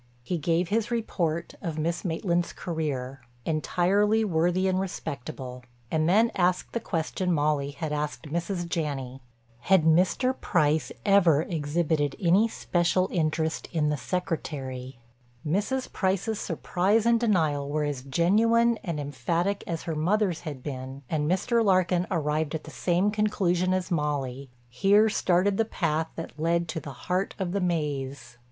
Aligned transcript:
He 0.23 0.39
gave 0.39 0.69
his 0.69 0.89
report 0.89 1.53
of 1.61 1.77
Miss 1.77 2.03
Maitland's 2.03 2.53
career—entirely 2.53 4.25
worthy 4.25 4.67
and 4.67 4.79
respectable—and 4.79 6.09
then 6.09 6.31
asked 6.33 6.73
the 6.73 6.79
question 6.79 7.31
Molly 7.31 7.69
had 7.69 7.93
asked 7.93 8.23
Mrs. 8.29 8.67
Janney: 8.67 9.21
had 9.59 9.83
Mr. 9.85 10.33
Price 10.41 10.91
ever 11.05 11.43
exhibited 11.43 12.15
any 12.19 12.47
special 12.47 13.09
interest 13.11 13.69
in 13.71 13.89
the 13.89 13.95
secretary? 13.95 14.97
Mrs. 15.45 15.91
Price's 15.93 16.39
surprise 16.39 17.05
and 17.05 17.19
denial 17.19 17.69
were 17.69 17.83
as 17.83 18.01
genuine 18.01 18.79
and 18.83 18.99
emphatic 18.99 19.63
as 19.67 19.83
her 19.83 19.93
mother's 19.95 20.39
had 20.39 20.63
been 20.63 21.03
and 21.11 21.29
Mr. 21.29 21.63
Larkin 21.63 22.07
arrived 22.09 22.55
at 22.55 22.63
the 22.63 22.71
same 22.71 23.11
conclusion 23.11 23.71
as 23.71 23.91
Molly—here 23.91 25.09
started 25.09 25.57
the 25.57 25.63
path 25.63 26.07
that 26.15 26.39
led 26.39 26.67
to 26.69 26.79
the 26.79 26.89
heart 27.05 27.35
of 27.37 27.51
the 27.51 27.61
maze. 27.61 28.37